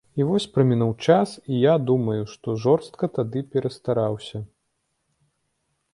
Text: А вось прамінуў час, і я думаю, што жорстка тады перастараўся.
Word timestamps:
А 0.19 0.25
вось 0.27 0.45
прамінуў 0.53 0.93
час, 1.07 1.33
і 1.51 1.59
я 1.71 1.75
думаю, 1.91 2.23
што 2.33 2.57
жорстка 2.65 3.05
тады 3.19 3.47
перастараўся. 3.57 4.45